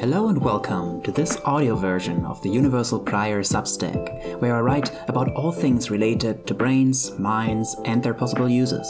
Hello 0.00 0.28
and 0.28 0.40
welcome 0.40 1.02
to 1.02 1.10
this 1.10 1.36
audio 1.44 1.74
version 1.74 2.24
of 2.24 2.40
the 2.42 2.48
Universal 2.48 3.00
Prior 3.00 3.42
Substack, 3.42 4.40
where 4.40 4.54
I 4.54 4.60
write 4.60 4.92
about 5.08 5.32
all 5.32 5.50
things 5.50 5.90
related 5.90 6.46
to 6.46 6.54
brains, 6.54 7.18
minds, 7.18 7.74
and 7.84 8.00
their 8.00 8.14
possible 8.14 8.48
uses. 8.48 8.86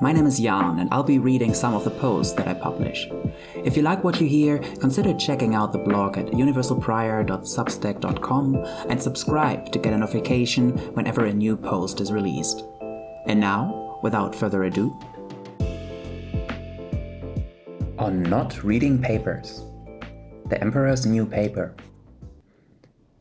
My 0.00 0.12
name 0.12 0.24
is 0.24 0.38
Jan, 0.38 0.78
and 0.78 0.88
I'll 0.94 1.02
be 1.02 1.18
reading 1.18 1.52
some 1.52 1.74
of 1.74 1.82
the 1.82 1.90
posts 1.90 2.32
that 2.34 2.46
I 2.46 2.54
publish. 2.54 3.08
If 3.56 3.76
you 3.76 3.82
like 3.82 4.04
what 4.04 4.20
you 4.20 4.28
hear, 4.28 4.58
consider 4.78 5.14
checking 5.14 5.56
out 5.56 5.72
the 5.72 5.78
blog 5.78 6.16
at 6.16 6.26
universalprior.substack.com 6.26 8.54
and 8.88 9.02
subscribe 9.02 9.72
to 9.72 9.80
get 9.80 9.94
a 9.94 9.98
notification 9.98 10.78
whenever 10.94 11.24
a 11.24 11.34
new 11.34 11.56
post 11.56 12.00
is 12.00 12.12
released. 12.12 12.62
And 13.26 13.40
now, 13.40 13.98
without 14.04 14.32
further 14.32 14.62
ado, 14.62 14.96
on 17.98 18.22
not 18.22 18.62
reading 18.62 19.02
papers. 19.02 19.64
The 20.48 20.60
Emperor's 20.60 21.04
New 21.04 21.26
Paper. 21.26 21.74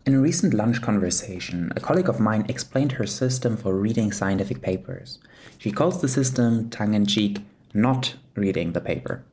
In 0.05 0.13
a 0.13 0.19
recent 0.19 0.53
lunch 0.53 0.79
conversation, 0.83 1.73
a 1.75 1.79
colleague 1.79 2.07
of 2.07 2.19
mine 2.19 2.45
explained 2.47 2.91
her 2.91 3.07
system 3.07 3.57
for 3.57 3.73
reading 3.73 4.11
scientific 4.11 4.61
papers. 4.61 5.17
She 5.57 5.71
calls 5.71 6.01
the 6.01 6.07
system, 6.07 6.69
tongue 6.69 6.93
in 6.93 7.07
cheek, 7.07 7.39
not 7.73 8.13
reading 8.35 8.73
the 8.73 8.79
paper. 8.79 9.23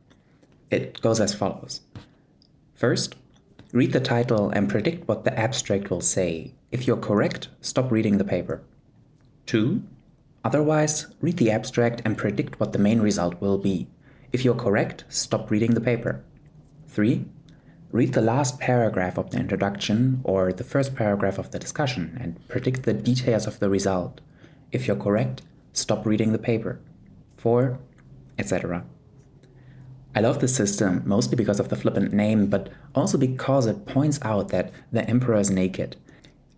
It 0.70 1.02
goes 1.02 1.20
as 1.20 1.34
follows 1.34 1.82
First, 2.72 3.16
read 3.72 3.92
the 3.92 4.00
title 4.00 4.48
and 4.48 4.70
predict 4.70 5.06
what 5.06 5.24
the 5.24 5.38
abstract 5.38 5.90
will 5.90 6.00
say. 6.00 6.54
If 6.70 6.86
you're 6.86 6.96
correct, 6.96 7.48
stop 7.60 7.92
reading 7.92 8.16
the 8.16 8.24
paper. 8.24 8.62
2. 9.44 9.82
Otherwise, 10.44 11.08
read 11.20 11.36
the 11.36 11.50
abstract 11.50 12.00
and 12.06 12.16
predict 12.16 12.58
what 12.58 12.72
the 12.72 12.78
main 12.78 13.02
result 13.02 13.38
will 13.38 13.58
be. 13.58 13.86
If 14.32 14.46
you're 14.46 14.54
correct, 14.54 15.04
stop 15.10 15.50
reading 15.50 15.74
the 15.74 15.80
paper. 15.82 16.24
3. 16.88 17.26
Read 17.92 18.14
the 18.14 18.22
last 18.22 18.58
paragraph 18.58 19.18
of 19.18 19.30
the 19.30 19.38
introduction 19.38 20.22
or 20.24 20.50
the 20.50 20.64
first 20.64 20.96
paragraph 20.96 21.36
of 21.36 21.50
the 21.50 21.58
discussion 21.58 22.16
and 22.18 22.48
predict 22.48 22.84
the 22.84 22.94
details 22.94 23.46
of 23.46 23.58
the 23.58 23.68
result. 23.68 24.22
If 24.72 24.86
you're 24.86 24.96
correct, 24.96 25.42
stop 25.74 26.06
reading 26.06 26.32
the 26.32 26.38
paper. 26.38 26.80
4. 27.36 27.78
etc. 28.38 28.84
I 30.14 30.20
love 30.20 30.38
this 30.38 30.56
system 30.56 31.02
mostly 31.04 31.36
because 31.36 31.60
of 31.60 31.68
the 31.68 31.76
flippant 31.76 32.14
name, 32.14 32.46
but 32.46 32.70
also 32.94 33.18
because 33.18 33.66
it 33.66 33.84
points 33.84 34.18
out 34.22 34.48
that 34.48 34.72
the 34.90 35.06
emperor 35.06 35.38
is 35.38 35.50
naked 35.50 35.96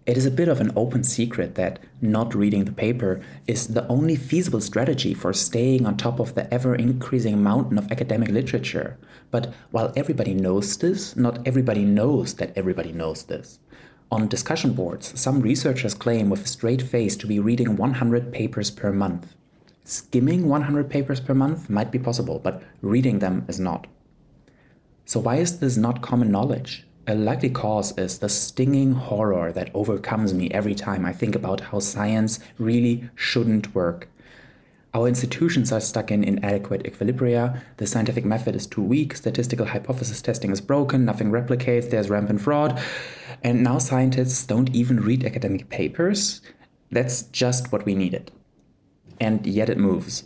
it 0.06 0.18
is 0.18 0.26
a 0.26 0.30
bit 0.30 0.48
of 0.48 0.60
an 0.60 0.70
open 0.76 1.02
secret 1.02 1.54
that 1.54 1.78
not 2.02 2.34
reading 2.34 2.66
the 2.66 2.72
paper 2.72 3.22
is 3.46 3.68
the 3.68 3.86
only 3.88 4.16
feasible 4.16 4.60
strategy 4.60 5.14
for 5.14 5.32
staying 5.32 5.86
on 5.86 5.96
top 5.96 6.20
of 6.20 6.34
the 6.34 6.52
ever 6.52 6.74
increasing 6.74 7.42
mountain 7.42 7.78
of 7.78 7.90
academic 7.90 8.28
literature. 8.28 8.98
But 9.30 9.54
while 9.70 9.94
everybody 9.96 10.34
knows 10.34 10.76
this, 10.76 11.16
not 11.16 11.46
everybody 11.46 11.84
knows 11.84 12.34
that 12.34 12.52
everybody 12.54 12.92
knows 12.92 13.24
this. 13.24 13.60
On 14.12 14.28
discussion 14.28 14.74
boards, 14.74 15.18
some 15.18 15.40
researchers 15.40 15.94
claim 15.94 16.28
with 16.28 16.44
a 16.44 16.48
straight 16.48 16.82
face 16.82 17.16
to 17.16 17.26
be 17.26 17.40
reading 17.40 17.76
100 17.76 18.30
papers 18.30 18.70
per 18.70 18.92
month. 18.92 19.34
Skimming 19.84 20.48
100 20.48 20.90
papers 20.90 21.20
per 21.20 21.34
month 21.34 21.70
might 21.70 21.90
be 21.90 21.98
possible, 21.98 22.38
but 22.38 22.62
reading 22.82 23.20
them 23.20 23.46
is 23.48 23.58
not. 23.58 23.86
So, 25.06 25.20
why 25.20 25.36
is 25.36 25.58
this 25.58 25.76
not 25.76 26.02
common 26.02 26.30
knowledge? 26.30 26.86
A 27.06 27.14
likely 27.14 27.50
cause 27.50 27.96
is 27.98 28.18
the 28.18 28.30
stinging 28.30 28.92
horror 28.92 29.52
that 29.52 29.70
overcomes 29.74 30.32
me 30.32 30.50
every 30.52 30.74
time 30.74 31.04
I 31.04 31.12
think 31.12 31.34
about 31.34 31.60
how 31.60 31.80
science 31.80 32.40
really 32.58 33.10
shouldn't 33.14 33.74
work. 33.74 34.08
Our 34.94 35.06
institutions 35.06 35.70
are 35.70 35.80
stuck 35.80 36.10
in 36.10 36.24
inadequate 36.24 36.84
equilibria, 36.84 37.60
the 37.76 37.86
scientific 37.86 38.24
method 38.24 38.56
is 38.56 38.66
too 38.66 38.80
weak, 38.80 39.16
statistical 39.16 39.66
hypothesis 39.66 40.22
testing 40.22 40.50
is 40.50 40.62
broken, 40.62 41.04
nothing 41.04 41.30
replicates, 41.30 41.90
there's 41.90 42.08
rampant 42.08 42.40
fraud, 42.40 42.80
and 43.42 43.62
now 43.62 43.76
scientists 43.76 44.46
don't 44.46 44.74
even 44.74 45.00
read 45.00 45.26
academic 45.26 45.68
papers. 45.68 46.40
That's 46.90 47.24
just 47.24 47.70
what 47.70 47.84
we 47.84 47.94
needed. 47.94 48.30
And 49.20 49.46
yet 49.46 49.68
it 49.68 49.76
moves 49.76 50.24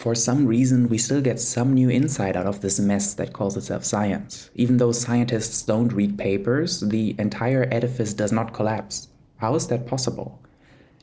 for 0.00 0.14
some 0.14 0.46
reason, 0.46 0.88
we 0.88 0.96
still 0.96 1.20
get 1.20 1.38
some 1.38 1.74
new 1.74 1.90
insight 1.90 2.34
out 2.34 2.46
of 2.46 2.62
this 2.62 2.80
mess 2.80 3.12
that 3.12 3.34
calls 3.34 3.54
itself 3.54 3.84
science. 3.84 4.48
Even 4.54 4.78
though 4.78 4.92
scientists 4.92 5.60
don't 5.60 5.92
read 5.92 6.16
papers, 6.16 6.80
the 6.80 7.14
entire 7.18 7.68
edifice 7.70 8.14
does 8.14 8.32
not 8.32 8.54
collapse. 8.54 9.08
How 9.36 9.54
is 9.56 9.66
that 9.66 9.86
possible? 9.86 10.40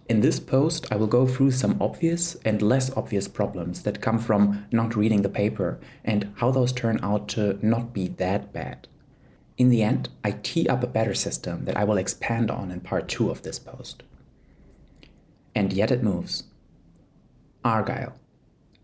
In 0.09 0.21
this 0.21 0.39
post, 0.39 0.91
I 0.91 0.95
will 0.95 1.05
go 1.05 1.27
through 1.27 1.51
some 1.51 1.79
obvious 1.79 2.37
and 2.43 2.59
less 2.59 2.89
obvious 2.97 3.27
problems 3.27 3.83
that 3.83 4.01
come 4.01 4.17
from 4.17 4.65
not 4.71 4.95
reading 4.95 5.21
the 5.21 5.29
paper 5.29 5.79
and 6.03 6.33
how 6.37 6.49
those 6.49 6.73
turn 6.73 6.99
out 7.03 7.27
to 7.29 7.59
not 7.61 7.93
be 7.93 8.07
that 8.07 8.51
bad. 8.51 8.87
In 9.59 9.69
the 9.69 9.83
end, 9.83 10.09
I 10.23 10.31
tee 10.31 10.67
up 10.67 10.83
a 10.83 10.87
better 10.87 11.13
system 11.13 11.65
that 11.65 11.77
I 11.77 11.83
will 11.83 11.99
expand 11.99 12.49
on 12.49 12.71
in 12.71 12.79
part 12.79 13.09
2 13.09 13.29
of 13.29 13.43
this 13.43 13.59
post. 13.59 14.01
And 15.53 15.71
yet 15.71 15.91
it 15.91 16.01
moves. 16.01 16.45
Argyle 17.63 18.15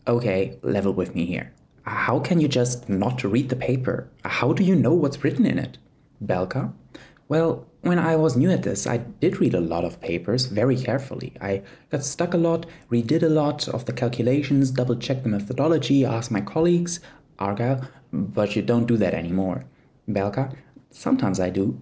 okay, 0.08 0.58
level 0.62 0.94
with 0.94 1.16
me 1.16 1.26
here. 1.26 1.54
How 1.84 2.20
can 2.20 2.40
you 2.40 2.48
just 2.48 2.88
not 2.88 3.24
read 3.24 3.50
the 3.50 3.56
paper? 3.56 4.10
How 4.24 4.54
do 4.54 4.64
you 4.64 4.76
know 4.76 4.94
what's 4.94 5.24
written 5.24 5.46
in 5.46 5.60
it? 5.60 5.78
Belka? 6.24 6.74
Well, 7.28 7.66
when 7.82 8.00
I 8.00 8.16
was 8.16 8.38
new 8.38 8.50
at 8.50 8.64
this, 8.64 8.88
I 8.88 8.98
did 8.98 9.40
read 9.40 9.54
a 9.54 9.60
lot 9.60 9.84
of 9.84 10.00
papers 10.00 10.46
very 10.46 10.78
carefully. 10.78 11.34
I 11.42 11.64
got 11.90 12.04
stuck 12.04 12.34
a 12.34 12.38
lot, 12.38 12.66
redid 12.90 13.24
a 13.24 13.30
lot 13.30 13.68
of 13.68 13.86
the 13.86 13.94
calculations, 13.94 14.72
double 14.72 14.96
checked 14.96 15.24
the 15.24 15.30
methodology, 15.30 16.06
asked 16.06 16.32
my 16.32 16.42
colleagues, 16.42 17.00
Argyle, 17.40 17.88
but 18.14 18.56
you 18.56 18.62
don't 18.62 18.86
do 18.86 18.98
that 18.98 19.14
anymore. 19.14 19.66
Belka? 20.08 20.56
Sometimes 20.92 21.40
I 21.40 21.50
do. 21.50 21.82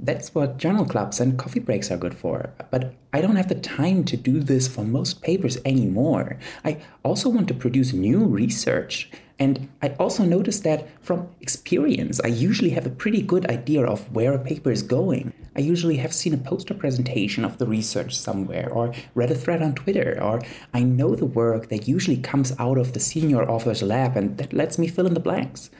That's 0.00 0.34
what 0.34 0.58
journal 0.58 0.84
clubs 0.84 1.20
and 1.20 1.38
coffee 1.38 1.60
breaks 1.60 1.90
are 1.90 1.96
good 1.96 2.14
for. 2.14 2.50
But 2.70 2.94
I 3.12 3.20
don't 3.20 3.36
have 3.36 3.48
the 3.48 3.54
time 3.54 4.04
to 4.04 4.16
do 4.16 4.40
this 4.40 4.66
for 4.66 4.82
most 4.82 5.22
papers 5.22 5.56
anymore. 5.64 6.38
I 6.64 6.78
also 7.04 7.28
want 7.28 7.48
to 7.48 7.54
produce 7.54 7.92
new 7.92 8.24
research. 8.24 9.10
And 9.38 9.68
I 9.82 9.88
also 9.98 10.24
noticed 10.24 10.62
that 10.62 10.88
from 11.02 11.28
experience, 11.40 12.20
I 12.20 12.28
usually 12.28 12.70
have 12.70 12.86
a 12.86 12.90
pretty 12.90 13.20
good 13.20 13.46
idea 13.50 13.84
of 13.84 14.12
where 14.12 14.32
a 14.32 14.38
paper 14.38 14.70
is 14.70 14.82
going. 14.82 15.32
I 15.56 15.60
usually 15.60 15.96
have 15.96 16.12
seen 16.12 16.34
a 16.34 16.38
poster 16.38 16.74
presentation 16.74 17.44
of 17.44 17.58
the 17.58 17.66
research 17.66 18.16
somewhere, 18.16 18.68
or 18.72 18.92
read 19.14 19.30
a 19.30 19.34
thread 19.34 19.62
on 19.62 19.74
Twitter, 19.74 20.18
or 20.22 20.42
I 20.72 20.82
know 20.84 21.16
the 21.16 21.26
work 21.26 21.68
that 21.68 21.88
usually 21.88 22.16
comes 22.16 22.52
out 22.58 22.78
of 22.78 22.92
the 22.92 23.00
senior 23.00 23.48
author's 23.48 23.82
lab, 23.82 24.16
and 24.16 24.38
that 24.38 24.52
lets 24.52 24.78
me 24.78 24.86
fill 24.86 25.06
in 25.06 25.14
the 25.14 25.20
blanks. 25.20 25.70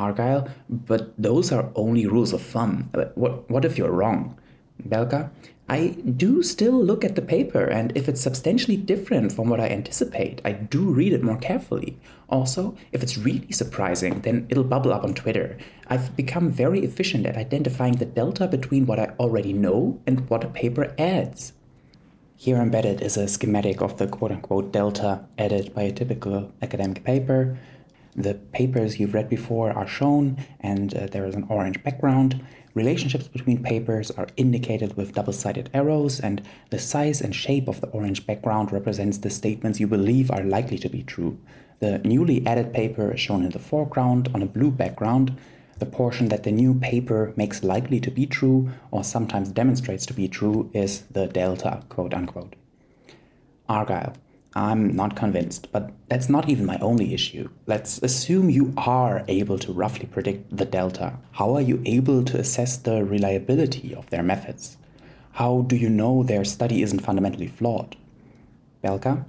Argyle, 0.00 0.48
but 0.68 1.12
those 1.16 1.52
are 1.52 1.70
only 1.74 2.06
rules 2.06 2.32
of 2.32 2.42
thumb. 2.42 2.90
What, 3.14 3.48
what 3.50 3.64
if 3.64 3.76
you're 3.78 3.92
wrong? 4.00 4.38
Belka, 4.88 5.30
I 5.68 5.94
do 6.16 6.42
still 6.42 6.72
look 6.72 7.04
at 7.04 7.14
the 7.14 7.22
paper, 7.22 7.64
and 7.64 7.92
if 7.94 8.08
it's 8.08 8.20
substantially 8.20 8.76
different 8.76 9.30
from 9.30 9.48
what 9.48 9.60
I 9.60 9.68
anticipate, 9.68 10.40
I 10.44 10.52
do 10.52 10.90
read 10.90 11.12
it 11.12 11.22
more 11.22 11.36
carefully. 11.36 11.96
Also, 12.28 12.76
if 12.90 13.04
it's 13.04 13.16
really 13.16 13.52
surprising, 13.52 14.22
then 14.22 14.46
it'll 14.48 14.64
bubble 14.64 14.92
up 14.92 15.04
on 15.04 15.14
Twitter. 15.14 15.58
I've 15.86 16.16
become 16.16 16.50
very 16.50 16.80
efficient 16.80 17.24
at 17.24 17.36
identifying 17.36 17.96
the 17.96 18.04
delta 18.04 18.48
between 18.48 18.86
what 18.86 18.98
I 18.98 19.14
already 19.20 19.52
know 19.52 20.00
and 20.08 20.28
what 20.28 20.42
a 20.42 20.48
paper 20.48 20.92
adds. 20.98 21.52
Here 22.36 22.56
embedded 22.56 23.00
is 23.02 23.16
a 23.16 23.28
schematic 23.28 23.80
of 23.80 23.98
the 23.98 24.08
quote 24.08 24.32
unquote 24.32 24.72
delta 24.72 25.26
added 25.38 25.74
by 25.74 25.82
a 25.82 25.92
typical 25.92 26.50
academic 26.62 27.04
paper. 27.04 27.58
The 28.16 28.34
papers 28.34 28.98
you've 28.98 29.14
read 29.14 29.28
before 29.28 29.72
are 29.72 29.86
shown, 29.86 30.44
and 30.60 30.94
uh, 30.94 31.06
there 31.06 31.26
is 31.26 31.34
an 31.34 31.46
orange 31.48 31.82
background. 31.84 32.44
Relationships 32.74 33.28
between 33.28 33.62
papers 33.62 34.10
are 34.12 34.28
indicated 34.36 34.96
with 34.96 35.14
double 35.14 35.32
sided 35.32 35.70
arrows, 35.72 36.20
and 36.20 36.42
the 36.70 36.78
size 36.78 37.20
and 37.20 37.34
shape 37.34 37.68
of 37.68 37.80
the 37.80 37.88
orange 37.88 38.26
background 38.26 38.72
represents 38.72 39.18
the 39.18 39.30
statements 39.30 39.80
you 39.80 39.86
believe 39.86 40.30
are 40.30 40.42
likely 40.42 40.78
to 40.78 40.88
be 40.88 41.02
true. 41.02 41.38
The 41.80 41.98
newly 41.98 42.46
added 42.46 42.72
paper 42.72 43.12
is 43.12 43.20
shown 43.20 43.44
in 43.44 43.50
the 43.50 43.58
foreground 43.58 44.28
on 44.34 44.42
a 44.42 44.46
blue 44.46 44.70
background. 44.70 45.36
The 45.78 45.86
portion 45.86 46.28
that 46.28 46.42
the 46.42 46.52
new 46.52 46.74
paper 46.74 47.32
makes 47.36 47.64
likely 47.64 48.00
to 48.00 48.10
be 48.10 48.26
true, 48.26 48.70
or 48.90 49.02
sometimes 49.02 49.50
demonstrates 49.50 50.04
to 50.06 50.14
be 50.14 50.28
true, 50.28 50.70
is 50.74 51.02
the 51.10 51.26
delta, 51.26 51.82
quote 51.88 52.12
unquote. 52.12 52.54
Argyle. 53.68 54.14
I'm 54.54 54.96
not 54.96 55.14
convinced, 55.14 55.70
but 55.70 55.92
that's 56.08 56.28
not 56.28 56.48
even 56.48 56.66
my 56.66 56.78
only 56.78 57.14
issue. 57.14 57.50
Let's 57.66 58.02
assume 58.02 58.50
you 58.50 58.72
are 58.76 59.24
able 59.28 59.58
to 59.60 59.72
roughly 59.72 60.06
predict 60.06 60.56
the 60.56 60.64
delta. 60.64 61.18
How 61.32 61.54
are 61.54 61.60
you 61.60 61.80
able 61.86 62.24
to 62.24 62.38
assess 62.38 62.76
the 62.76 63.04
reliability 63.04 63.94
of 63.94 64.10
their 64.10 64.24
methods? 64.24 64.76
How 65.32 65.62
do 65.62 65.76
you 65.76 65.88
know 65.88 66.24
their 66.24 66.44
study 66.44 66.82
isn't 66.82 66.98
fundamentally 66.98 67.46
flawed? 67.46 67.96
Belka? 68.82 69.24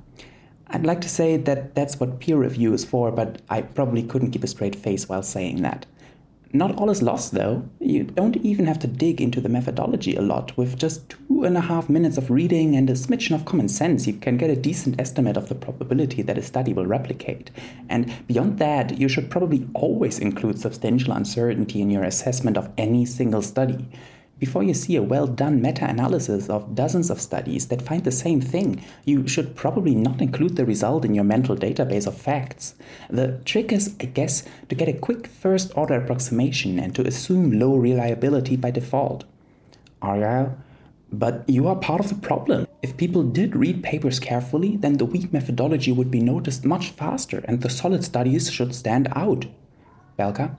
I'd 0.68 0.86
like 0.86 1.02
to 1.02 1.10
say 1.10 1.38
that 1.38 1.76
that's 1.76 2.00
what 2.00 2.20
peer 2.20 2.38
review 2.38 2.74
is 2.74 2.86
for, 2.86 3.12
but 3.12 3.42
I 3.50 3.62
probably 3.62 4.02
couldn't 4.02 4.32
keep 4.32 4.44
a 4.44 4.48
straight 4.48 4.76
face 4.76 5.08
while 5.08 5.22
saying 5.22 5.62
that. 5.62 5.86
Not 6.54 6.76
all 6.78 6.90
is 6.90 7.02
lost, 7.02 7.34
though. 7.34 7.64
You 7.80 8.04
don't 8.04 8.36
even 8.38 8.66
have 8.66 8.80
to 8.80 8.88
dig 8.88 9.22
into 9.22 9.40
the 9.40 9.48
methodology 9.48 10.16
a 10.16 10.22
lot. 10.22 10.58
With 10.58 10.78
just 10.78 11.10
two 11.10 11.46
and 11.46 11.56
a 11.56 11.62
half 11.62 11.90
minutes 11.90 12.18
of 12.18 12.30
reading 12.30 12.76
and 12.76 12.90
a 12.90 12.94
smidgen 12.94 13.36
of 13.36 13.46
common 13.46 13.70
sense, 13.70 14.06
you 14.06 14.14
can 14.14 14.38
get 14.38 14.50
a 14.50 14.56
decent 14.56 15.00
estimate 15.00 15.38
of 15.38 15.48
the 15.48 15.56
probability 15.56 16.22
that 16.24 16.38
a 16.38 16.42
study 16.42 16.74
will 16.74 16.86
replicate. 16.86 17.52
And 17.88 18.14
beyond 18.28 18.60
that, 18.60 19.00
you 19.00 19.08
should 19.08 19.32
probably 19.32 19.66
always 19.74 20.20
include 20.20 20.60
substantial 20.60 21.14
uncertainty 21.14 21.82
in 21.82 21.90
your 21.90 22.04
assessment 22.04 22.58
of 22.58 22.70
any 22.78 23.06
single 23.06 23.42
study. 23.42 23.88
Before 24.42 24.64
you 24.64 24.74
see 24.74 24.96
a 24.96 25.04
well 25.04 25.28
done 25.28 25.62
meta 25.62 25.88
analysis 25.88 26.50
of 26.50 26.74
dozens 26.74 27.12
of 27.12 27.22
studies 27.22 27.68
that 27.68 27.84
find 27.84 28.04
the 28.04 28.12
same 28.12 28.42
thing, 28.42 28.84
you 29.06 29.28
should 29.28 29.56
probably 29.56 29.94
not 29.94 30.20
include 30.20 30.56
the 30.56 30.66
result 30.66 31.06
in 31.06 31.14
your 31.14 31.24
mental 31.24 31.56
database 31.56 32.08
of 32.08 32.18
facts. 32.18 32.74
The 33.08 33.40
trick 33.46 33.72
is, 33.72 33.96
I 34.02 34.06
guess, 34.06 34.44
to 34.70 34.74
get 34.74 34.90
a 34.90 34.98
quick 34.98 35.28
first 35.28 35.72
order 35.76 35.94
approximation 35.94 36.80
and 36.80 36.96
to 36.96 37.06
assume 37.06 37.60
low 37.60 37.76
reliability 37.76 38.56
by 38.56 38.72
default. 38.72 39.26
Argyle, 40.02 40.58
but 41.12 41.48
you 41.48 41.68
are 41.68 41.76
part 41.76 42.00
of 42.00 42.10
the 42.10 42.28
problem. 42.28 42.66
If 42.82 42.98
people 42.98 43.22
did 43.22 43.56
read 43.56 43.84
papers 43.84 44.20
carefully, 44.20 44.76
then 44.76 44.98
the 44.98 45.06
weak 45.06 45.32
methodology 45.32 45.92
would 45.92 46.10
be 46.10 46.20
noticed 46.20 46.66
much 46.66 46.90
faster 46.90 47.44
and 47.48 47.62
the 47.62 47.70
solid 47.70 48.04
studies 48.04 48.50
should 48.50 48.74
stand 48.74 49.08
out. 49.16 49.46
Belka, 50.18 50.58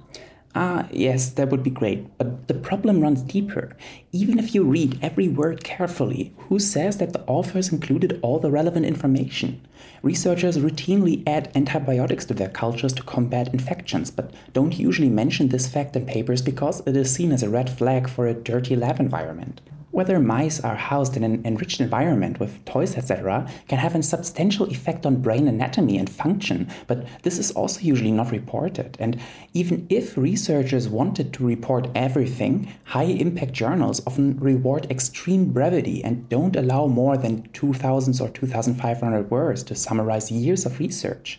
Ah, 0.54 0.86
yes, 0.92 1.30
that 1.30 1.48
would 1.48 1.62
be 1.62 1.70
great. 1.70 2.18
But 2.18 2.46
the 2.46 2.54
problem 2.54 3.00
runs 3.00 3.22
deeper. 3.22 3.74
Even 4.12 4.38
if 4.38 4.54
you 4.54 4.64
read 4.64 4.98
every 5.00 5.26
word 5.26 5.64
carefully, 5.64 6.34
who 6.48 6.58
says 6.58 6.98
that 6.98 7.14
the 7.14 7.24
authors 7.26 7.72
included 7.72 8.18
all 8.20 8.38
the 8.38 8.50
relevant 8.50 8.84
information? 8.84 9.66
Researchers 10.02 10.58
routinely 10.58 11.22
add 11.26 11.50
antibiotics 11.54 12.26
to 12.26 12.34
their 12.34 12.50
cultures 12.50 12.92
to 12.92 13.02
combat 13.02 13.48
infections, 13.54 14.10
but 14.10 14.30
don't 14.52 14.78
usually 14.78 15.08
mention 15.08 15.48
this 15.48 15.68
fact 15.68 15.96
in 15.96 16.04
papers 16.04 16.42
because 16.42 16.82
it 16.86 16.96
is 16.96 17.14
seen 17.14 17.32
as 17.32 17.42
a 17.42 17.48
red 17.48 17.70
flag 17.70 18.06
for 18.10 18.26
a 18.26 18.34
dirty 18.34 18.76
lab 18.76 19.00
environment. 19.00 19.62
Whether 19.92 20.18
mice 20.18 20.58
are 20.58 20.74
housed 20.74 21.18
in 21.18 21.22
an 21.22 21.42
enriched 21.44 21.78
environment 21.78 22.40
with 22.40 22.64
toys, 22.64 22.96
etc., 22.96 23.46
can 23.68 23.76
have 23.78 23.94
a 23.94 24.02
substantial 24.02 24.64
effect 24.70 25.04
on 25.04 25.20
brain 25.20 25.46
anatomy 25.46 25.98
and 25.98 26.08
function, 26.08 26.68
but 26.86 27.06
this 27.24 27.38
is 27.38 27.50
also 27.50 27.80
usually 27.80 28.10
not 28.10 28.30
reported. 28.30 28.96
And 28.98 29.20
even 29.52 29.86
if 29.90 30.16
researchers 30.16 30.88
wanted 30.88 31.34
to 31.34 31.46
report 31.46 31.90
everything, 31.94 32.72
high 32.84 33.02
impact 33.02 33.52
journals 33.52 34.00
often 34.06 34.40
reward 34.40 34.90
extreme 34.90 35.52
brevity 35.52 36.02
and 36.02 36.26
don't 36.30 36.56
allow 36.56 36.86
more 36.86 37.18
than 37.18 37.42
2,000 37.52 38.18
or 38.18 38.30
2,500 38.30 39.30
words 39.30 39.62
to 39.64 39.74
summarize 39.74 40.32
years 40.32 40.64
of 40.64 40.78
research. 40.78 41.38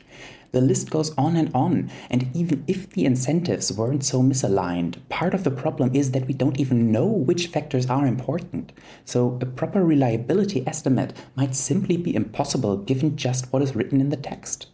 The 0.54 0.62
list 0.62 0.92
goes 0.92 1.10
on 1.18 1.36
and 1.36 1.50
on, 1.56 1.90
and 2.12 2.30
even 2.36 2.64
if 2.68 2.88
the 2.92 3.06
incentives 3.06 3.74
weren't 3.74 4.06
so 4.06 4.22
misaligned, 4.22 4.98
part 5.10 5.34
of 5.34 5.44
the 5.44 5.50
problem 5.50 5.96
is 5.96 6.12
that 6.12 6.28
we 6.28 6.36
don't 6.36 6.60
even 6.60 6.92
know 6.92 7.08
which 7.08 7.48
factors 7.48 7.90
are 7.90 8.06
important. 8.06 8.72
So 9.04 9.40
a 9.42 9.48
proper 9.48 9.84
reliability 9.84 10.66
estimate 10.68 11.14
might 11.36 11.56
simply 11.56 11.98
be 11.98 12.14
impossible 12.14 12.78
given 12.78 13.18
just 13.18 13.52
what 13.52 13.64
is 13.64 13.76
written 13.76 14.00
in 14.00 14.10
the 14.10 14.16
text. 14.16 14.68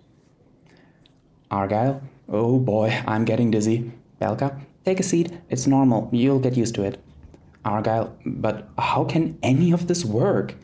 Argyle, 1.50 2.02
oh 2.28 2.60
boy, 2.60 3.02
I'm 3.08 3.24
getting 3.24 3.50
dizzy. 3.50 3.90
Belka, 4.22 4.60
take 4.84 5.00
a 5.00 5.04
seat, 5.04 5.32
it's 5.50 5.66
normal, 5.66 6.10
you'll 6.12 6.40
get 6.40 6.58
used 6.58 6.76
to 6.76 6.84
it. 6.84 7.02
Argyle, 7.64 8.14
but 8.26 8.68
how 8.78 9.06
can 9.06 9.40
any 9.42 9.72
of 9.72 9.88
this 9.88 10.04
work? 10.04 10.56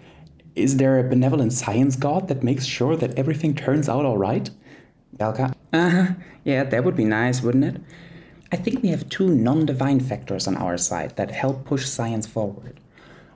Is 0.58 0.76
there 0.76 1.00
a 1.00 1.10
benevolent 1.10 1.54
science 1.54 1.96
god 1.96 2.28
that 2.28 2.44
makes 2.44 2.66
sure 2.66 2.98
that 2.98 3.18
everything 3.18 3.56
turns 3.56 3.88
out 3.88 4.04
all 4.04 4.18
right? 4.18 4.50
Belka, 5.18 5.54
uh-huh, 5.72 6.14
yeah, 6.44 6.64
that 6.64 6.84
would 6.84 6.96
be 6.96 7.06
nice, 7.06 7.42
wouldn't 7.42 7.64
it? 7.64 7.82
I 8.52 8.58
think 8.58 8.84
we 8.84 8.90
have 8.90 9.10
two 9.10 9.28
non-divine 9.28 10.02
factors 10.02 10.48
on 10.48 10.58
our 10.58 10.78
side 10.78 11.16
that 11.16 11.32
help 11.32 11.66
push 11.66 11.86
science 11.86 12.28
forward. 12.28 12.80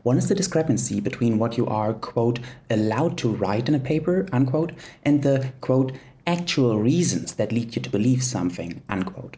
One 0.04 0.18
is 0.18 0.30
the 0.30 0.36
discrepancy 0.36 1.00
between 1.00 1.40
what 1.40 1.58
you 1.58 1.66
are, 1.68 1.94
quote, 1.94 2.40
allowed 2.70 3.18
to 3.20 3.30
write 3.30 3.68
in 3.68 3.76
a 3.76 3.80
paper, 3.80 4.28
unquote, 4.31 4.72
and 5.04 5.24
the, 5.24 5.52
quote, 5.62 5.92
actual 6.28 6.80
reasons 6.80 7.34
that 7.36 7.52
lead 7.52 7.76
you 7.76 7.81
to 7.81 7.90
believe 7.90 8.24
something, 8.24 8.81
unquote. 8.88 9.38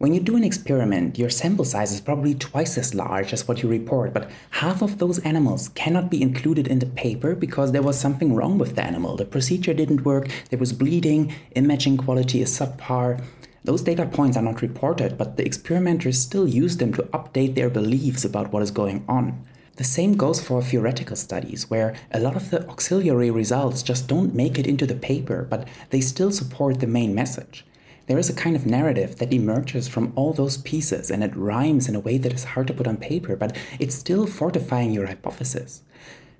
When 0.00 0.14
you 0.14 0.20
do 0.20 0.34
an 0.34 0.44
experiment, 0.44 1.18
your 1.18 1.28
sample 1.28 1.66
size 1.66 1.92
is 1.92 2.00
probably 2.00 2.34
twice 2.34 2.78
as 2.78 2.94
large 2.94 3.34
as 3.34 3.46
what 3.46 3.62
you 3.62 3.68
report, 3.68 4.14
but 4.14 4.30
half 4.48 4.80
of 4.80 4.96
those 4.96 5.18
animals 5.18 5.68
cannot 5.74 6.10
be 6.10 6.22
included 6.22 6.68
in 6.68 6.78
the 6.78 6.86
paper 6.86 7.34
because 7.34 7.72
there 7.72 7.82
was 7.82 8.00
something 8.00 8.34
wrong 8.34 8.56
with 8.56 8.76
the 8.76 8.82
animal. 8.82 9.16
The 9.16 9.26
procedure 9.26 9.74
didn't 9.74 10.06
work, 10.06 10.28
there 10.48 10.58
was 10.58 10.72
bleeding, 10.72 11.34
imaging 11.54 11.98
quality 11.98 12.40
is 12.40 12.48
subpar. 12.48 13.22
Those 13.62 13.82
data 13.82 14.06
points 14.06 14.38
are 14.38 14.42
not 14.42 14.62
reported, 14.62 15.18
but 15.18 15.36
the 15.36 15.44
experimenters 15.44 16.18
still 16.18 16.48
use 16.48 16.78
them 16.78 16.94
to 16.94 17.02
update 17.12 17.54
their 17.54 17.68
beliefs 17.68 18.24
about 18.24 18.54
what 18.54 18.62
is 18.62 18.70
going 18.70 19.04
on. 19.06 19.44
The 19.76 19.84
same 19.84 20.14
goes 20.16 20.42
for 20.42 20.62
theoretical 20.62 21.16
studies, 21.16 21.68
where 21.68 21.94
a 22.10 22.20
lot 22.20 22.36
of 22.36 22.48
the 22.48 22.66
auxiliary 22.70 23.30
results 23.30 23.82
just 23.82 24.08
don't 24.08 24.34
make 24.34 24.58
it 24.58 24.66
into 24.66 24.86
the 24.86 24.94
paper, 24.94 25.46
but 25.50 25.68
they 25.90 26.00
still 26.00 26.30
support 26.30 26.80
the 26.80 26.86
main 26.86 27.14
message 27.14 27.66
there 28.10 28.18
is 28.18 28.28
a 28.28 28.34
kind 28.34 28.56
of 28.56 28.66
narrative 28.66 29.18
that 29.18 29.32
emerges 29.32 29.86
from 29.86 30.12
all 30.16 30.32
those 30.32 30.56
pieces 30.56 31.12
and 31.12 31.22
it 31.22 31.36
rhymes 31.36 31.88
in 31.88 31.94
a 31.94 32.00
way 32.00 32.18
that 32.18 32.32
is 32.32 32.42
hard 32.42 32.66
to 32.66 32.74
put 32.74 32.88
on 32.88 32.96
paper, 32.96 33.36
but 33.36 33.56
it's 33.78 33.94
still 33.94 34.26
fortifying 34.26 34.90
your 34.90 35.06
hypothesis. 35.06 35.82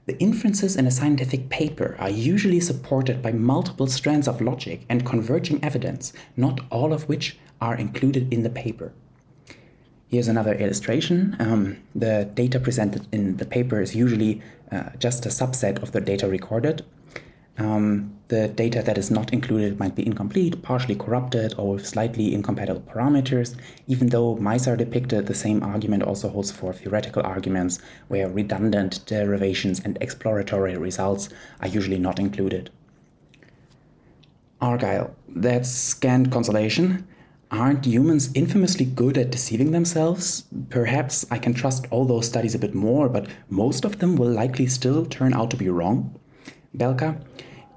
The 0.06 0.18
inferences 0.18 0.74
in 0.74 0.88
a 0.88 0.90
scientific 0.90 1.48
paper 1.48 1.94
are 2.00 2.10
usually 2.10 2.58
supported 2.58 3.22
by 3.22 3.30
multiple 3.30 3.86
strands 3.86 4.26
of 4.26 4.40
logic 4.40 4.84
and 4.88 5.06
converging 5.06 5.62
evidence, 5.62 6.12
not 6.36 6.60
all 6.72 6.92
of 6.92 7.08
which 7.08 7.38
are 7.60 7.76
included 7.76 8.34
in 8.34 8.42
the 8.42 8.50
paper. 8.50 8.92
Here's 10.08 10.26
another 10.26 10.54
illustration. 10.54 11.36
Um, 11.38 11.76
the 11.94 12.28
data 12.34 12.58
presented 12.58 13.06
in 13.12 13.36
the 13.36 13.46
paper 13.46 13.80
is 13.80 13.94
usually 13.94 14.42
uh, 14.72 14.90
just 14.98 15.24
a 15.24 15.28
subset 15.28 15.80
of 15.84 15.92
the 15.92 16.00
data 16.00 16.26
recorded, 16.26 16.84
um, 17.60 18.16
the 18.28 18.48
data 18.48 18.80
that 18.82 18.96
is 18.96 19.10
not 19.10 19.32
included 19.32 19.78
might 19.78 19.94
be 19.94 20.06
incomplete, 20.06 20.62
partially 20.62 20.94
corrupted, 20.94 21.54
or 21.58 21.74
with 21.74 21.86
slightly 21.86 22.32
incompatible 22.32 22.80
parameters. 22.80 23.54
Even 23.86 24.08
though 24.08 24.36
mice 24.36 24.66
are 24.66 24.76
depicted, 24.76 25.26
the 25.26 25.34
same 25.34 25.62
argument 25.62 26.02
also 26.02 26.30
holds 26.30 26.50
for 26.50 26.72
theoretical 26.72 27.22
arguments 27.22 27.78
where 28.08 28.30
redundant 28.30 29.04
derivations 29.04 29.80
and 29.80 29.98
exploratory 30.00 30.76
results 30.76 31.28
are 31.60 31.68
usually 31.68 31.98
not 31.98 32.18
included. 32.18 32.70
Argyle, 34.60 35.14
that's 35.28 35.70
scant 35.70 36.30
consolation. 36.32 37.06
Aren't 37.50 37.84
humans 37.84 38.30
infamously 38.32 38.84
good 38.84 39.18
at 39.18 39.30
deceiving 39.30 39.72
themselves? 39.72 40.44
Perhaps 40.70 41.26
I 41.30 41.38
can 41.38 41.52
trust 41.52 41.86
all 41.90 42.04
those 42.04 42.28
studies 42.28 42.54
a 42.54 42.58
bit 42.58 42.74
more, 42.74 43.08
but 43.08 43.28
most 43.48 43.84
of 43.84 43.98
them 43.98 44.16
will 44.16 44.30
likely 44.30 44.66
still 44.66 45.04
turn 45.04 45.34
out 45.34 45.50
to 45.50 45.56
be 45.56 45.68
wrong. 45.68 46.14
Belka, 46.76 47.20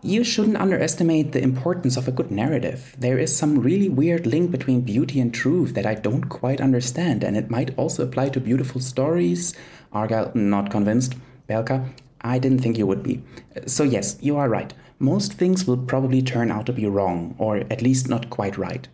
you 0.04 0.24
shouldn't 0.24 0.58
underestimate 0.58 1.32
the 1.32 1.42
importance 1.42 1.96
of 1.96 2.08
a 2.08 2.12
good 2.12 2.30
narrative. 2.30 2.96
There 3.00 3.18
is 3.18 3.36
some 3.36 3.60
really 3.60 3.90
weird 3.90 4.28
link 4.28 4.52
between 4.52 4.82
beauty 4.82 5.20
and 5.20 5.34
truth 5.34 5.74
that 5.76 5.86
I 5.86 5.96
don't 5.96 6.26
quite 6.26 6.60
understand, 6.60 7.24
and 7.24 7.38
it 7.38 7.50
might 7.50 7.78
also 7.78 8.04
apply 8.04 8.30
to 8.30 8.40
beautiful 8.40 8.82
stories. 8.82 9.54
Argyle, 9.94 10.32
not 10.34 10.70
convinced. 10.70 11.16
Belka, 11.48 11.90
I 12.22 12.40
didn't 12.40 12.60
think 12.60 12.78
you 12.78 12.88
would 12.88 13.04
be. 13.04 13.24
So, 13.66 13.84
yes, 13.84 14.18
you 14.22 14.36
are 14.36 14.50
right. 14.50 14.74
Most 15.00 15.34
things 15.34 15.66
will 15.66 15.78
probably 15.78 16.22
turn 16.22 16.52
out 16.52 16.66
to 16.66 16.74
be 16.74 16.86
wrong, 16.86 17.36
or 17.38 17.58
at 17.58 17.82
least 17.82 18.10
not 18.10 18.30
quite 18.30 18.58
right. 18.58 18.88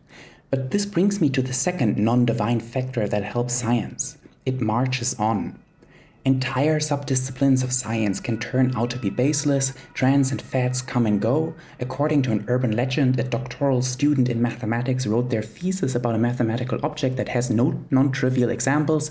But 0.51 0.71
this 0.71 0.85
brings 0.85 1.19
me 1.19 1.29
to 1.29 1.41
the 1.41 1.53
second 1.53 1.97
non 1.97 2.25
divine 2.25 2.59
factor 2.59 3.07
that 3.07 3.23
helps 3.23 3.53
science 3.53 4.17
it 4.45 4.61
marches 4.61 5.13
on. 5.19 5.59
Entire 6.29 6.77
subdisciplines 6.79 7.63
of 7.63 7.73
science 7.73 8.19
can 8.19 8.37
turn 8.37 8.71
out 8.75 8.91
to 8.91 8.99
be 8.99 9.09
baseless, 9.09 9.73
trends 9.95 10.29
and 10.29 10.39
fads 10.39 10.79
come 10.79 11.07
and 11.07 11.19
go. 11.19 11.55
According 11.79 12.21
to 12.21 12.31
an 12.31 12.45
urban 12.47 12.75
legend, 12.75 13.19
a 13.19 13.23
doctoral 13.23 13.81
student 13.81 14.29
in 14.29 14.39
mathematics 14.39 15.07
wrote 15.07 15.31
their 15.31 15.41
thesis 15.41 15.95
about 15.95 16.13
a 16.13 16.19
mathematical 16.19 16.77
object 16.85 17.17
that 17.17 17.29
has 17.29 17.49
no 17.49 17.83
non 17.89 18.11
trivial 18.11 18.51
examples, 18.51 19.09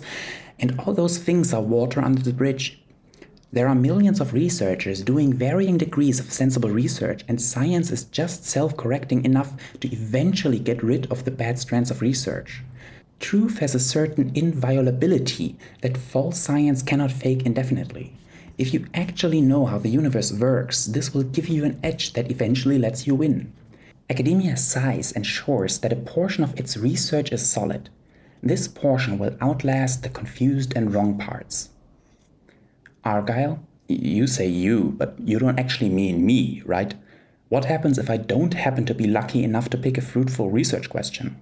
and 0.60 0.78
all 0.78 0.94
those 0.94 1.18
things 1.18 1.52
are 1.52 1.60
water 1.60 2.00
under 2.00 2.22
the 2.22 2.32
bridge. 2.32 2.80
There 3.52 3.66
are 3.66 3.74
millions 3.74 4.20
of 4.20 4.32
researchers 4.32 5.02
doing 5.02 5.32
varying 5.32 5.76
degrees 5.76 6.20
of 6.20 6.32
sensible 6.32 6.70
research, 6.70 7.24
and 7.26 7.42
science 7.42 7.90
is 7.90 8.04
just 8.04 8.44
self 8.44 8.76
correcting 8.76 9.24
enough 9.24 9.54
to 9.80 9.92
eventually 9.92 10.60
get 10.60 10.84
rid 10.84 11.10
of 11.10 11.24
the 11.24 11.32
bad 11.32 11.58
strands 11.58 11.90
of 11.90 12.00
research. 12.00 12.62
Truth 13.20 13.58
has 13.58 13.74
a 13.74 13.80
certain 13.80 14.30
inviolability 14.34 15.56
that 15.82 15.96
false 15.96 16.38
science 16.38 16.82
cannot 16.82 17.10
fake 17.10 17.44
indefinitely. 17.44 18.14
If 18.56 18.72
you 18.72 18.86
actually 18.94 19.40
know 19.40 19.66
how 19.66 19.78
the 19.78 19.88
universe 19.88 20.32
works, 20.32 20.86
this 20.86 21.12
will 21.12 21.24
give 21.24 21.48
you 21.48 21.64
an 21.64 21.78
edge 21.82 22.12
that 22.14 22.30
eventually 22.30 22.78
lets 22.78 23.06
you 23.06 23.14
win. 23.14 23.52
Academia's 24.10 24.66
size 24.66 25.12
ensures 25.12 25.78
that 25.80 25.92
a 25.92 25.96
portion 25.96 26.42
of 26.42 26.58
its 26.58 26.76
research 26.76 27.30
is 27.30 27.48
solid. 27.48 27.90
This 28.42 28.66
portion 28.66 29.18
will 29.18 29.36
outlast 29.40 30.02
the 30.02 30.08
confused 30.08 30.72
and 30.74 30.94
wrong 30.94 31.18
parts. 31.18 31.70
Argyle, 33.04 33.60
you 33.88 34.26
say 34.26 34.46
you, 34.46 34.94
but 34.96 35.16
you 35.24 35.38
don't 35.38 35.58
actually 35.58 35.90
mean 35.90 36.24
me, 36.24 36.62
right? 36.64 36.94
What 37.48 37.64
happens 37.64 37.98
if 37.98 38.10
I 38.10 38.16
don't 38.16 38.54
happen 38.54 38.86
to 38.86 38.94
be 38.94 39.06
lucky 39.06 39.42
enough 39.42 39.70
to 39.70 39.78
pick 39.78 39.98
a 39.98 40.02
fruitful 40.02 40.50
research 40.50 40.88
question? 40.88 41.40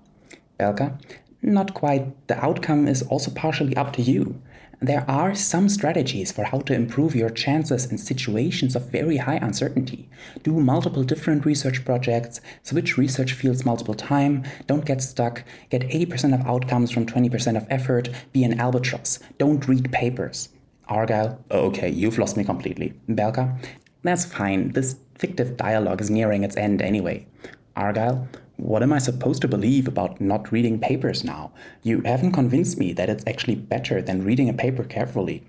Belka, 0.59 0.99
Not 1.47 1.75
quite. 1.75 2.27
The 2.27 2.45
outcome 2.45 2.89
is 2.89 3.03
also 3.03 3.31
partially 3.31 3.77
up 3.77 3.93
to 3.93 4.03
you. 4.03 4.43
There 4.81 5.09
are 5.09 5.33
some 5.37 5.69
strategies 5.69 6.33
for 6.33 6.43
how 6.43 6.59
to 6.63 6.75
improve 6.75 7.15
your 7.15 7.31
chances 7.31 7.87
in 7.87 7.99
situations 7.99 8.75
of 8.75 8.91
very 8.91 9.19
high 9.19 9.37
uncertainty. 9.37 10.09
Do 10.43 10.59
multiple 10.59 11.05
different 11.05 11.47
research 11.47 11.85
projects, 11.85 12.41
switch 12.65 12.99
research 12.99 13.33
fields 13.33 13.65
multiple 13.65 13.95
time, 13.95 14.43
don't 14.67 14.85
get 14.85 15.01
stuck, 15.01 15.45
get 15.71 15.83
80% 15.83 16.35
of 16.35 16.45
outcomes 16.49 16.91
from 16.91 17.07
20% 17.07 17.57
of 17.57 17.67
effort, 17.71 18.11
be 18.33 18.43
an 18.43 18.59
albatross, 18.59 19.21
don't 19.39 19.69
read 19.69 19.93
papers. 19.93 20.49
Argyle, 20.89 21.39
oh, 21.53 21.67
okay, 21.67 21.89
you've 21.89 22.19
lost 22.19 22.37
me 22.37 22.43
completely. 22.43 22.93
Belka, 23.09 23.57
that's 24.03 24.25
fine, 24.25 24.73
this 24.73 24.97
fictive 25.15 25.57
dialogue 25.57 26.01
is 26.01 26.11
nearing 26.11 26.43
its 26.43 26.57
end 26.57 26.83
anyway. 26.83 27.25
Argyle, 27.77 28.27
what 28.57 28.83
am 28.83 28.93
I 28.93 28.99
supposed 28.99 29.43
to 29.43 29.49
believe 29.49 29.87
about 29.87 30.21
not 30.21 30.51
reading 30.51 30.81
papers 30.81 31.25
now? 31.25 31.53
You 31.83 32.01
haven't 32.03 32.33
convinced 32.33 32.79
me 32.79 32.93
that 32.95 33.11
it's 33.11 33.25
actually 33.27 33.57
better 33.57 34.01
than 34.01 34.25
reading 34.25 34.49
a 34.49 34.55
paper 34.55 34.85
carefully. 34.85 35.45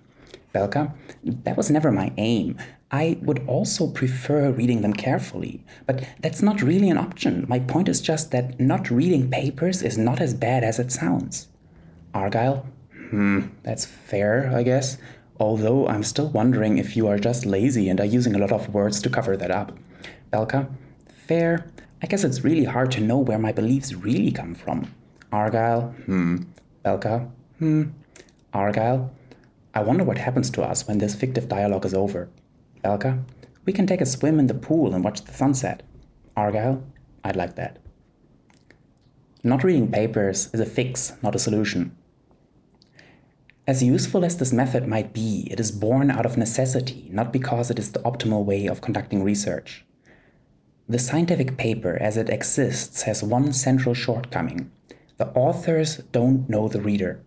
Belka, 0.53 0.93
that 1.23 1.57
was 1.57 1.69
never 1.69 1.91
my 1.91 2.11
aim. 2.17 2.57
I 2.89 3.17
would 3.21 3.45
also 3.47 3.87
prefer 3.87 4.49
reading 4.51 4.81
them 4.81 4.93
carefully, 4.93 5.63
but 5.85 6.05
that's 6.21 6.41
not 6.41 6.61
really 6.61 6.89
an 6.89 6.97
option. 6.97 7.45
My 7.47 7.59
point 7.59 7.89
is 7.89 8.01
just 8.01 8.31
that 8.31 8.59
not 8.59 8.89
reading 8.89 9.29
papers 9.29 9.83
is 9.83 9.97
not 9.97 10.21
as 10.21 10.33
bad 10.33 10.63
as 10.63 10.79
it 10.79 10.91
sounds. 10.91 11.47
Argyle, 12.13 12.65
hmm, 13.09 13.47
that's 13.63 13.85
fair, 13.85 14.51
I 14.55 14.63
guess. 14.63 14.97
Although 15.39 15.87
I'm 15.87 16.03
still 16.03 16.29
wondering 16.29 16.77
if 16.77 16.95
you 16.97 17.07
are 17.07 17.19
just 17.19 17.45
lazy 17.45 17.89
and 17.89 17.99
are 17.99 18.05
using 18.05 18.35
a 18.35 18.39
lot 18.39 18.51
of 18.51 18.73
words 18.73 19.01
to 19.01 19.09
cover 19.09 19.37
that 19.37 19.51
up. 19.51 19.77
Belka, 20.31 20.67
fair. 21.07 21.69
I 22.01 22.05
guess 22.05 22.23
it's 22.23 22.43
really 22.43 22.65
hard 22.65 22.91
to 22.91 23.01
know 23.01 23.17
where 23.17 23.39
my 23.39 23.51
beliefs 23.51 23.93
really 23.93 24.31
come 24.31 24.53
from. 24.53 24.93
Argyle, 25.31 25.93
hmm. 26.05 26.37
Belka, 26.85 27.29
hmm. 27.57 27.83
Argyle, 28.53 29.11
I 29.73 29.81
wonder 29.81 30.03
what 30.03 30.17
happens 30.17 30.49
to 30.51 30.63
us 30.63 30.87
when 30.87 30.99
this 30.99 31.15
fictive 31.15 31.49
dialogue 31.49 31.85
is 31.85 31.93
over. 31.95 32.29
Belka, 32.83 33.23
we 33.65 33.73
can 33.73 33.87
take 33.87 34.01
a 34.01 34.05
swim 34.05 34.39
in 34.39 34.47
the 34.47 34.53
pool 34.53 34.93
and 34.93 35.03
watch 35.03 35.23
the 35.23 35.33
sunset. 35.33 35.81
Argyle, 36.35 36.83
I'd 37.23 37.35
like 37.35 37.55
that. 37.55 37.79
Not 39.43 39.63
reading 39.63 39.91
papers 39.91 40.49
is 40.53 40.59
a 40.59 40.65
fix, 40.65 41.13
not 41.23 41.35
a 41.35 41.39
solution. 41.39 41.97
As 43.65 43.83
useful 43.83 44.23
as 44.23 44.37
this 44.37 44.53
method 44.53 44.87
might 44.87 45.13
be, 45.13 45.47
it 45.51 45.59
is 45.59 45.71
born 45.71 46.11
out 46.11 46.25
of 46.25 46.37
necessity, 46.37 47.09
not 47.11 47.33
because 47.33 47.71
it 47.71 47.79
is 47.79 47.91
the 47.91 47.99
optimal 48.01 48.45
way 48.45 48.67
of 48.67 48.81
conducting 48.81 49.23
research. 49.23 49.83
The 50.89 50.99
scientific 50.99 51.57
paper 51.57 51.97
as 51.99 52.15
it 52.15 52.29
exists 52.29 53.01
has 53.01 53.21
one 53.21 53.51
central 53.51 53.93
shortcoming. 53.93 54.71
The 55.17 55.27
authors 55.29 55.97
don't 56.13 56.49
know 56.49 56.69
the 56.69 56.79
reader. 56.79 57.19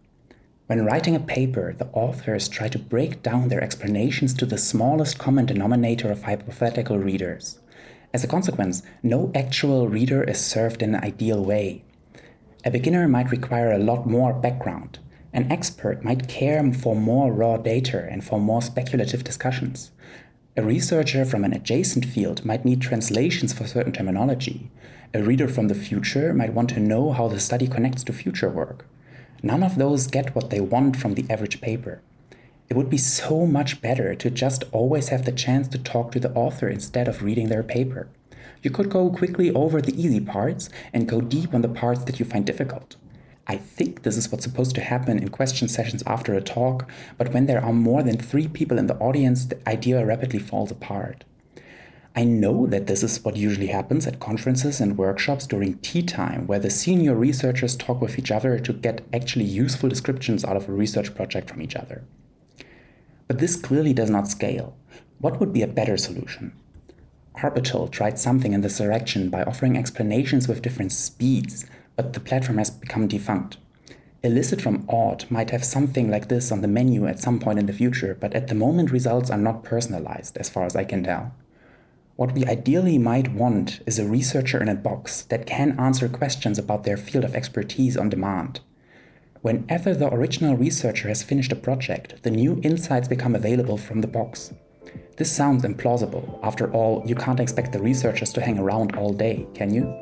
When 0.66 0.86
writing 0.86 1.14
a 1.14 1.20
paper, 1.20 1.74
the 1.76 1.88
authors 1.88 2.48
try 2.48 2.68
to 2.68 2.78
break 2.78 3.22
down 3.22 3.48
their 3.48 3.62
explanations 3.62 4.32
to 4.34 4.46
the 4.46 4.56
smallest 4.56 5.18
common 5.18 5.44
denominator 5.44 6.10
of 6.10 6.22
hypothetical 6.22 6.98
readers. 6.98 7.58
As 8.14 8.24
a 8.24 8.28
consequence, 8.28 8.82
no 9.02 9.30
actual 9.34 9.88
reader 9.88 10.22
is 10.24 10.42
served 10.42 10.80
in 10.80 10.94
an 10.94 11.04
ideal 11.04 11.44
way. 11.44 11.84
A 12.64 12.70
beginner 12.70 13.08
might 13.08 13.30
require 13.30 13.72
a 13.72 13.78
lot 13.78 14.06
more 14.06 14.32
background. 14.32 15.00
An 15.34 15.52
expert 15.52 16.02
might 16.02 16.28
care 16.28 16.72
for 16.72 16.96
more 16.96 17.30
raw 17.30 17.58
data 17.58 18.08
and 18.10 18.24
for 18.24 18.40
more 18.40 18.62
speculative 18.62 19.22
discussions. 19.22 19.90
A 20.56 20.62
researcher 20.64 21.24
from 21.24 21.44
an 21.44 21.52
adjacent 21.52 22.04
field 22.04 22.44
might 22.44 22.64
need 22.64 22.80
translations 22.80 23.52
for 23.52 23.68
certain 23.68 23.92
terminology. 23.92 24.68
A 25.14 25.22
reader 25.22 25.46
from 25.46 25.68
the 25.68 25.76
future 25.76 26.34
might 26.34 26.52
want 26.52 26.70
to 26.70 26.80
know 26.80 27.12
how 27.12 27.28
the 27.28 27.38
study 27.38 27.68
connects 27.68 28.02
to 28.04 28.12
future 28.12 28.50
work. 28.50 28.84
None 29.44 29.62
of 29.62 29.76
those 29.76 30.08
get 30.08 30.34
what 30.34 30.50
they 30.50 30.60
want 30.60 30.96
from 30.96 31.14
the 31.14 31.24
average 31.30 31.60
paper. 31.60 32.02
It 32.68 32.76
would 32.76 32.90
be 32.90 32.98
so 32.98 33.46
much 33.46 33.80
better 33.80 34.16
to 34.16 34.28
just 34.28 34.64
always 34.72 35.10
have 35.10 35.24
the 35.24 35.30
chance 35.30 35.68
to 35.68 35.78
talk 35.78 36.10
to 36.12 36.20
the 36.20 36.32
author 36.32 36.68
instead 36.68 37.06
of 37.06 37.22
reading 37.22 37.48
their 37.48 37.62
paper. 37.62 38.08
You 38.60 38.72
could 38.72 38.90
go 38.90 39.08
quickly 39.08 39.52
over 39.52 39.80
the 39.80 40.00
easy 40.00 40.20
parts 40.20 40.68
and 40.92 41.08
go 41.08 41.20
deep 41.20 41.54
on 41.54 41.62
the 41.62 41.68
parts 41.68 42.02
that 42.04 42.18
you 42.18 42.26
find 42.26 42.44
difficult. 42.44 42.96
I 43.46 43.56
think 43.56 44.02
this 44.02 44.16
is 44.16 44.30
what's 44.30 44.44
supposed 44.44 44.74
to 44.76 44.80
happen 44.80 45.18
in 45.18 45.30
question 45.30 45.68
sessions 45.68 46.02
after 46.06 46.34
a 46.34 46.40
talk, 46.40 46.88
but 47.18 47.32
when 47.32 47.46
there 47.46 47.64
are 47.64 47.72
more 47.72 48.02
than 48.02 48.16
three 48.16 48.46
people 48.48 48.78
in 48.78 48.86
the 48.86 48.98
audience, 48.98 49.46
the 49.46 49.68
idea 49.68 50.04
rapidly 50.04 50.38
falls 50.38 50.70
apart. 50.70 51.24
I 52.14 52.24
know 52.24 52.66
that 52.66 52.86
this 52.86 53.04
is 53.04 53.24
what 53.24 53.36
usually 53.36 53.68
happens 53.68 54.06
at 54.06 54.18
conferences 54.18 54.80
and 54.80 54.98
workshops 54.98 55.46
during 55.46 55.78
tea 55.78 56.02
time, 56.02 56.46
where 56.46 56.58
the 56.58 56.70
senior 56.70 57.14
researchers 57.14 57.76
talk 57.76 58.00
with 58.00 58.18
each 58.18 58.32
other 58.32 58.58
to 58.58 58.72
get 58.72 59.06
actually 59.12 59.44
useful 59.44 59.88
descriptions 59.88 60.44
out 60.44 60.56
of 60.56 60.68
a 60.68 60.72
research 60.72 61.14
project 61.14 61.48
from 61.48 61.62
each 61.62 61.76
other. 61.76 62.02
But 63.28 63.38
this 63.38 63.54
clearly 63.54 63.92
does 63.92 64.10
not 64.10 64.26
scale. 64.26 64.76
What 65.20 65.38
would 65.38 65.52
be 65.52 65.62
a 65.62 65.68
better 65.68 65.96
solution? 65.96 66.52
Arbital 67.36 67.88
tried 67.88 68.18
something 68.18 68.52
in 68.52 68.60
this 68.60 68.78
direction 68.78 69.30
by 69.30 69.44
offering 69.44 69.76
explanations 69.76 70.48
with 70.48 70.62
different 70.62 70.90
speeds, 70.90 71.64
but 72.00 72.14
the 72.14 72.20
platform 72.20 72.56
has 72.56 72.70
become 72.70 73.06
defunct. 73.06 73.58
Elicit 74.22 74.62
from 74.62 74.86
Ought 74.88 75.30
might 75.30 75.50
have 75.50 75.62
something 75.62 76.10
like 76.10 76.28
this 76.28 76.50
on 76.50 76.62
the 76.62 76.66
menu 76.66 77.06
at 77.06 77.20
some 77.20 77.38
point 77.38 77.58
in 77.58 77.66
the 77.66 77.74
future, 77.74 78.16
but 78.18 78.32
at 78.32 78.48
the 78.48 78.54
moment 78.54 78.90
results 78.90 79.30
are 79.30 79.36
not 79.36 79.64
personalized, 79.64 80.38
as 80.38 80.48
far 80.48 80.64
as 80.64 80.74
I 80.74 80.84
can 80.84 81.04
tell. 81.04 81.34
What 82.16 82.32
we 82.32 82.46
ideally 82.46 82.96
might 82.96 83.34
want 83.34 83.80
is 83.84 83.98
a 83.98 84.06
researcher 84.06 84.62
in 84.62 84.68
a 84.70 84.74
box 84.74 85.24
that 85.24 85.44
can 85.44 85.78
answer 85.78 86.08
questions 86.08 86.58
about 86.58 86.84
their 86.84 86.96
field 86.96 87.24
of 87.24 87.34
expertise 87.34 87.98
on 87.98 88.08
demand. 88.08 88.60
Whenever 89.42 89.92
the 89.92 90.10
original 90.10 90.56
researcher 90.56 91.08
has 91.08 91.22
finished 91.22 91.52
a 91.52 91.56
project, 91.56 92.22
the 92.22 92.30
new 92.30 92.62
insights 92.62 93.08
become 93.08 93.34
available 93.34 93.76
from 93.76 94.00
the 94.00 94.08
box. 94.08 94.54
This 95.18 95.30
sounds 95.30 95.64
implausible. 95.64 96.38
After 96.42 96.72
all, 96.72 97.02
you 97.04 97.14
can't 97.14 97.40
expect 97.40 97.72
the 97.72 97.82
researchers 97.82 98.32
to 98.32 98.40
hang 98.40 98.58
around 98.58 98.96
all 98.96 99.12
day, 99.12 99.46
can 99.52 99.74
you? 99.74 99.94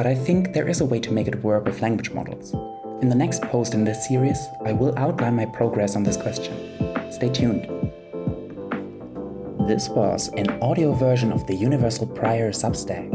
But 0.00 0.06
I 0.06 0.14
think 0.14 0.54
there 0.54 0.66
is 0.66 0.80
a 0.80 0.86
way 0.86 0.98
to 0.98 1.12
make 1.12 1.28
it 1.28 1.44
work 1.44 1.66
with 1.66 1.82
language 1.82 2.10
models. 2.12 2.54
In 3.02 3.10
the 3.10 3.14
next 3.14 3.42
post 3.42 3.74
in 3.74 3.84
this 3.84 4.08
series, 4.08 4.38
I 4.64 4.72
will 4.72 4.98
outline 4.98 5.36
my 5.36 5.44
progress 5.44 5.94
on 5.94 6.04
this 6.04 6.16
question. 6.16 6.54
Stay 7.12 7.28
tuned. 7.28 7.64
This 9.68 9.90
was 9.90 10.30
an 10.38 10.48
audio 10.62 10.94
version 10.94 11.30
of 11.30 11.46
the 11.46 11.54
Universal 11.54 12.06
Prior 12.06 12.50
Substack. 12.50 13.10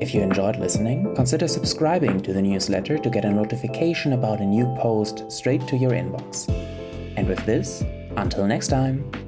If 0.00 0.14
you 0.14 0.20
enjoyed 0.20 0.54
listening, 0.54 1.12
consider 1.16 1.48
subscribing 1.48 2.20
to 2.20 2.32
the 2.32 2.42
newsletter 2.42 2.96
to 2.96 3.10
get 3.10 3.24
a 3.24 3.30
notification 3.32 4.12
about 4.12 4.38
a 4.38 4.46
new 4.46 4.66
post 4.78 5.32
straight 5.32 5.66
to 5.66 5.76
your 5.76 5.90
inbox. 5.90 6.48
And 7.16 7.26
with 7.26 7.44
this, 7.44 7.82
until 8.16 8.46
next 8.46 8.68
time. 8.68 9.19